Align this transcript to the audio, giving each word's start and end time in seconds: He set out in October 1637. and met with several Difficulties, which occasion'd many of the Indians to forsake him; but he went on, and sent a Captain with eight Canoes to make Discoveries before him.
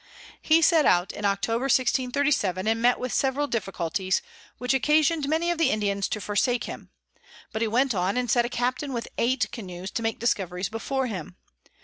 He 0.41 0.63
set 0.63 0.87
out 0.87 1.11
in 1.11 1.25
October 1.25 1.65
1637. 1.65 2.65
and 2.67 2.81
met 2.81 2.97
with 2.99 3.13
several 3.13 3.45
Difficulties, 3.45 4.23
which 4.57 4.73
occasion'd 4.73 5.29
many 5.29 5.51
of 5.51 5.59
the 5.59 5.69
Indians 5.69 6.07
to 6.07 6.19
forsake 6.19 6.63
him; 6.63 6.89
but 7.51 7.61
he 7.61 7.67
went 7.67 7.93
on, 7.93 8.17
and 8.17 8.25
sent 8.27 8.47
a 8.47 8.49
Captain 8.49 8.93
with 8.93 9.07
eight 9.19 9.45
Canoes 9.51 9.91
to 9.91 10.01
make 10.01 10.17
Discoveries 10.17 10.69
before 10.69 11.05
him. 11.05 11.35